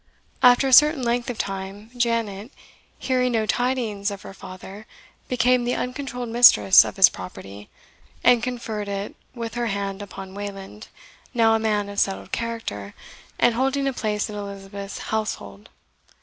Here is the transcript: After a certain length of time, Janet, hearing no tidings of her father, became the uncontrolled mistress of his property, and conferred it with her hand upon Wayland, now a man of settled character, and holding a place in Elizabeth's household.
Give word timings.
After 0.41 0.67
a 0.67 0.73
certain 0.73 1.03
length 1.03 1.29
of 1.29 1.37
time, 1.37 1.91
Janet, 1.95 2.51
hearing 2.97 3.33
no 3.33 3.45
tidings 3.45 4.09
of 4.09 4.23
her 4.23 4.33
father, 4.33 4.87
became 5.27 5.63
the 5.63 5.75
uncontrolled 5.75 6.29
mistress 6.29 6.83
of 6.83 6.95
his 6.97 7.07
property, 7.07 7.69
and 8.23 8.41
conferred 8.41 8.87
it 8.87 9.13
with 9.35 9.53
her 9.53 9.67
hand 9.67 10.01
upon 10.01 10.33
Wayland, 10.33 10.87
now 11.35 11.53
a 11.53 11.59
man 11.59 11.87
of 11.87 11.99
settled 11.99 12.31
character, 12.31 12.95
and 13.37 13.53
holding 13.53 13.87
a 13.87 13.93
place 13.93 14.27
in 14.27 14.35
Elizabeth's 14.35 14.97
household. 15.13 15.69